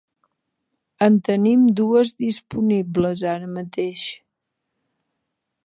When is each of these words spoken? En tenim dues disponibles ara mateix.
En 1.07 1.19
tenim 1.27 1.67
dues 1.79 2.13
disponibles 2.23 3.23
ara 3.35 3.51
mateix. 3.59 4.07